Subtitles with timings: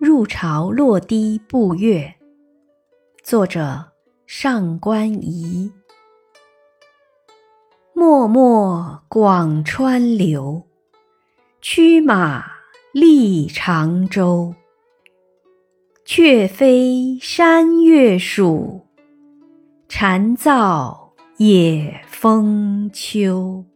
[0.00, 2.14] 入朝落堤步月，
[3.22, 3.92] 作者
[4.26, 5.70] 上官仪。
[7.92, 10.66] 脉脉广川流，
[11.60, 12.46] 驱马
[12.94, 14.54] 历长洲。
[16.06, 18.86] 却飞山月曙，
[19.86, 23.66] 蝉噪野风秋。